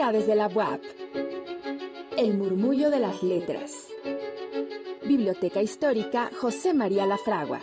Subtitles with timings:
[0.00, 0.82] Novedades de la UAP.
[2.16, 3.88] El murmullo de las letras.
[5.04, 7.60] Biblioteca Histórica José María Lafragua.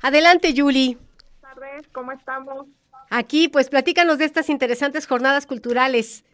[0.00, 0.96] Adelante, Julie.
[0.96, 2.66] Buenas tardes, ¿cómo estamos?
[3.08, 6.24] Aquí, pues platícanos de estas interesantes jornadas culturales.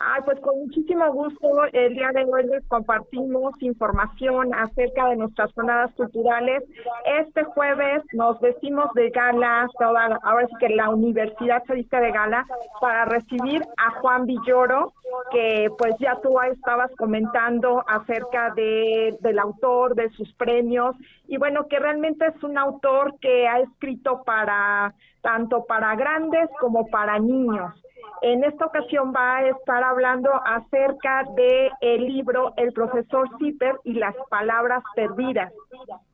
[0.00, 5.52] Ay, pues con muchísimo gusto el día de hoy les compartimos información acerca de nuestras
[5.54, 6.62] jornadas culturales.
[7.04, 12.12] Este jueves nos vestimos de gala, toda, ahora sí que la universidad se viste de
[12.12, 12.46] gala
[12.80, 14.92] para recibir a Juan Villoro,
[15.32, 20.94] que pues ya tú estabas comentando acerca de, del autor, de sus premios,
[21.26, 26.86] y bueno, que realmente es un autor que ha escrito para tanto para grandes como
[26.86, 27.74] para niños.
[28.22, 33.94] En esta ocasión va a estar hablando acerca de el libro El profesor Zipper y
[33.94, 35.52] las palabras perdidas.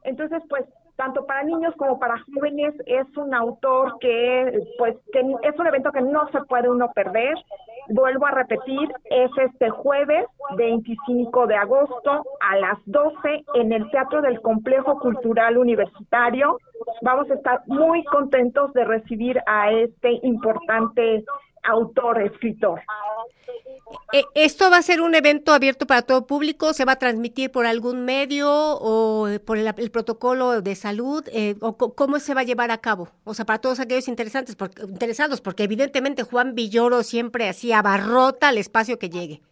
[0.02, 0.64] Entonces, pues
[0.96, 5.90] tanto para niños como para jóvenes es un autor que pues que es un evento
[5.90, 7.34] que no se puede uno perder.
[7.88, 14.22] Vuelvo a repetir, es este jueves 25 de agosto a las 12 en el Teatro
[14.22, 16.58] del Complejo Cultural Universitario.
[17.02, 21.24] Vamos a estar muy contentos de recibir a este importante
[21.64, 22.80] autor, escritor.
[24.12, 26.72] Eh, ¿Esto va a ser un evento abierto para todo público?
[26.72, 31.24] ¿Se va a transmitir por algún medio o por el, protocolo de salud?
[31.32, 33.08] Eh, ¿O cómo se va a llevar a cabo?
[33.24, 34.56] O sea, para todos aquellos interesantes,
[34.88, 39.42] interesados, porque evidentemente Juan Villoro siempre así abarrota el espacio que llegue.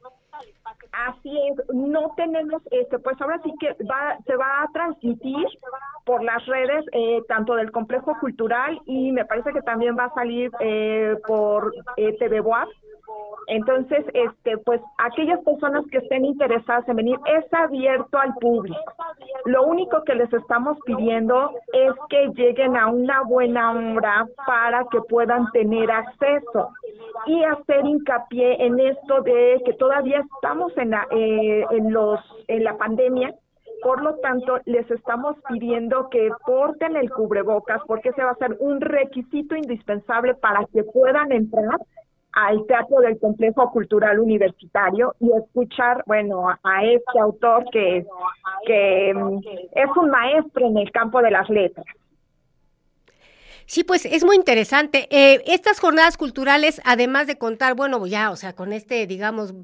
[0.92, 5.46] Así es, no tenemos, este, pues ahora sí que va, se va a transmitir
[6.04, 10.14] por las redes, eh, tanto del complejo cultural y me parece que también va a
[10.14, 12.42] salir eh, por eh, TV.
[13.48, 18.92] Entonces, este, pues aquellas personas que estén interesadas en venir, es abierto al público.
[19.46, 25.00] Lo único que les estamos pidiendo es que lleguen a una buena hora para que
[25.08, 26.70] puedan tener acceso
[27.26, 32.64] y hacer hincapié en esto de que todavía estamos en la, eh, en los, en
[32.64, 33.34] la pandemia
[33.82, 38.56] por lo tanto, les estamos pidiendo que porten el cubrebocas porque ese va a ser
[38.60, 41.80] un requisito indispensable para que puedan entrar
[42.32, 48.06] al Teatro del Complejo Cultural Universitario y escuchar, bueno, a, este autor que,
[48.66, 49.38] que mm,
[49.72, 51.84] es un maestro en el campo de las letras.
[53.66, 55.08] Sí, pues es muy interesante.
[55.10, 59.54] Eh, estas jornadas culturales, además de contar, bueno, ya, o sea, con este, digamos,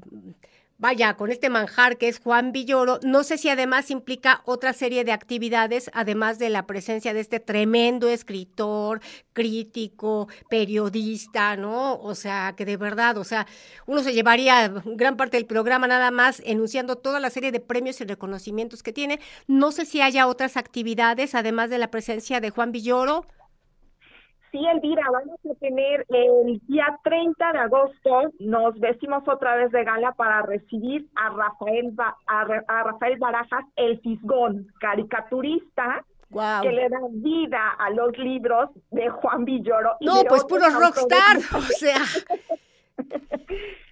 [0.79, 5.03] vaya, con este manjar que es Juan Villoro, no sé si además implica otra serie
[5.03, 9.01] de actividades, además de la presencia de este tremendo escritor,
[9.33, 11.99] crítico, periodista, ¿no?
[11.99, 13.45] O sea, que de verdad, o sea,
[13.87, 17.99] uno se llevaría gran parte del programa nada más enunciando toda la serie de premios
[17.99, 19.19] y reconocimientos que tiene.
[19.47, 23.25] No sé si haya otras actividades, además de la presencia de Juan Villoro.
[24.51, 29.83] Sí, Elvira, vamos a tener el día 30 de agosto, nos vestimos otra vez de
[29.83, 31.93] gala para recibir a Rafael,
[32.25, 36.03] a, Rafael Barajas, el Fisgón, caricaturista,
[36.61, 39.97] que le da vida a los libros de Juan Villoro.
[40.01, 42.01] no, pues puro rockstar, o sea.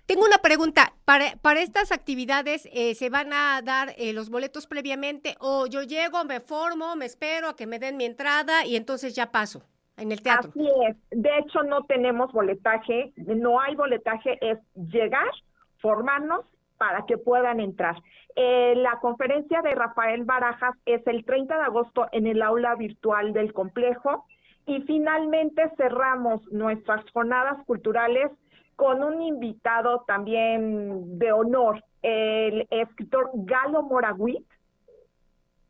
[0.07, 0.93] Tengo una pregunta.
[1.05, 5.83] Para, para estas actividades, eh, ¿se van a dar eh, los boletos previamente o yo
[5.83, 9.63] llego, me formo, me espero a que me den mi entrada y entonces ya paso?
[9.97, 10.97] Así es.
[11.09, 15.29] De hecho, no tenemos boletaje, no hay boletaje, es llegar,
[15.79, 16.45] formarnos
[16.77, 17.95] para que puedan entrar.
[18.35, 23.33] Eh, la conferencia de Rafael Barajas es el 30 de agosto en el aula virtual
[23.33, 24.25] del complejo
[24.67, 28.29] y finalmente cerramos nuestras jornadas culturales
[28.75, 34.45] con un invitado también de honor, el escritor Galo Moraguit,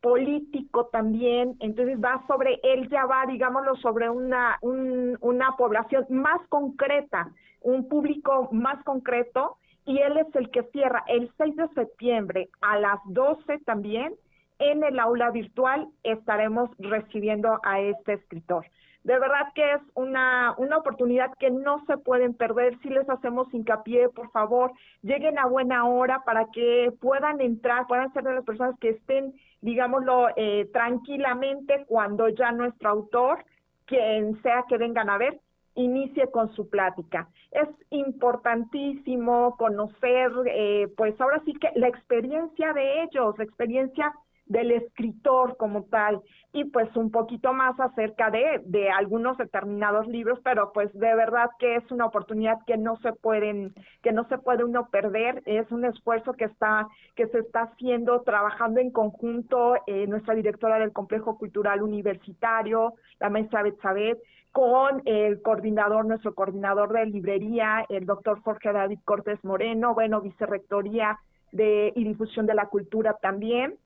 [0.00, 7.30] político también, entonces va sobre, él ya va, digámoslo, sobre una, una población más concreta,
[7.62, 11.02] un público más concreto, y él es el que cierra.
[11.08, 14.14] El 6 de septiembre a las 12 también
[14.58, 18.66] en el aula virtual estaremos recibiendo a este escritor.
[19.04, 22.78] De verdad que es una, una oportunidad que no se pueden perder.
[22.82, 24.72] Si les hacemos hincapié, por favor,
[25.02, 29.34] lleguen a buena hora para que puedan entrar, puedan ser de las personas que estén,
[29.62, 33.44] digámoslo, eh, tranquilamente cuando ya nuestro autor,
[33.86, 35.40] quien sea que vengan a ver,
[35.74, 37.28] inicie con su plática.
[37.52, 44.12] Es importantísimo conocer, eh, pues ahora sí que la experiencia de ellos, la experiencia
[44.48, 46.20] del escritor como tal
[46.52, 51.50] y pues un poquito más acerca de, de algunos determinados libros, pero pues de verdad
[51.58, 55.70] que es una oportunidad que no se pueden, que no se puede uno perder, es
[55.70, 60.92] un esfuerzo que está, que se está haciendo trabajando en conjunto eh, nuestra directora del
[60.92, 64.18] Complejo Cultural Universitario, la maestra Betzabet,
[64.52, 71.18] con el coordinador, nuestro coordinador de librería, el doctor Jorge David Cortés Moreno, bueno, vicerrectoría
[71.52, 73.76] de, y difusión de la cultura también.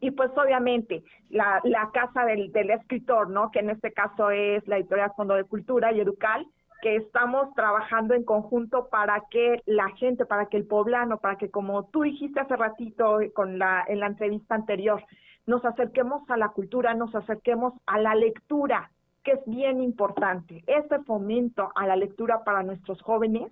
[0.00, 3.50] Y pues obviamente la, la casa del, del escritor, ¿no?
[3.50, 6.46] Que en este caso es la editorial Fondo de Cultura y Educal,
[6.80, 11.50] que estamos trabajando en conjunto para que la gente, para que el poblano, para que
[11.50, 15.02] como tú dijiste hace ratito con la, en la entrevista anterior,
[15.46, 18.90] nos acerquemos a la cultura, nos acerquemos a la lectura,
[19.24, 20.62] que es bien importante.
[20.66, 23.50] Este fomento a la lectura para nuestros jóvenes,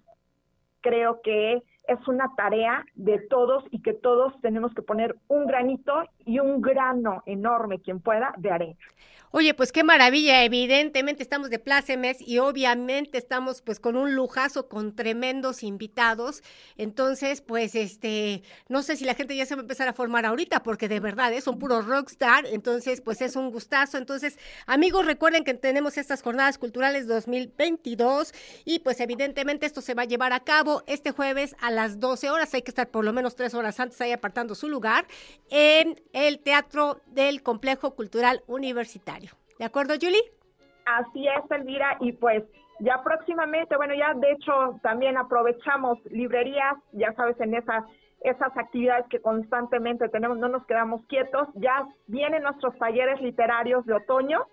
[0.82, 6.04] creo que es una tarea de todos y que todos tenemos que poner un granito
[6.24, 8.78] y un grano enorme, quien pueda, de arena.
[9.32, 14.68] Oye, pues qué maravilla, evidentemente estamos de plácemes y obviamente estamos pues con un lujazo,
[14.68, 16.42] con tremendos invitados.
[16.78, 20.24] Entonces, pues este, no sé si la gente ya se va a empezar a formar
[20.24, 21.50] ahorita, porque de verdad es ¿eh?
[21.50, 23.98] un puro rockstar, entonces pues es un gustazo.
[23.98, 28.32] Entonces, amigos, recuerden que tenemos estas jornadas culturales 2022
[28.64, 32.30] y pues evidentemente esto se va a llevar a cabo este jueves a las 12
[32.30, 35.04] horas, hay que estar por lo menos tres horas antes ahí apartando su lugar
[35.50, 39.30] en el Teatro del Complejo Cultural Universitario.
[39.58, 40.22] ¿De acuerdo, Julie?
[40.86, 42.42] Así es, Elvira, y pues
[42.80, 47.84] ya próximamente, bueno, ya de hecho también aprovechamos librerías, ya sabes, en esas
[48.20, 53.94] esas actividades que constantemente tenemos, no nos quedamos quietos, ya vienen nuestros talleres literarios de
[53.94, 54.46] otoño,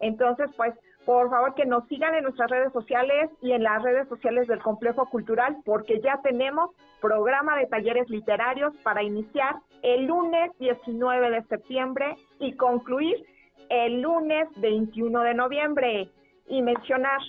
[0.00, 0.74] entonces pues
[1.08, 4.58] por favor que nos sigan en nuestras redes sociales y en las redes sociales del
[4.58, 11.42] Complejo Cultural, porque ya tenemos programa de talleres literarios para iniciar el lunes 19 de
[11.44, 13.24] septiembre y concluir
[13.70, 16.10] el lunes 21 de noviembre
[16.46, 17.20] y mencionar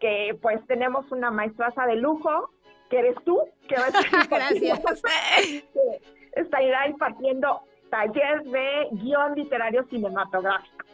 [0.00, 2.50] que pues tenemos una maestraza de lujo,
[2.90, 3.38] que eres tú,
[3.68, 4.80] que va a estar Gracias.
[6.32, 10.84] estará impartiendo taller de guion literario cinematográfico.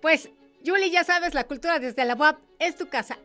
[0.00, 0.32] Pues,
[0.64, 3.18] Julie, ya sabes, la cultura desde la UAP es tu casa.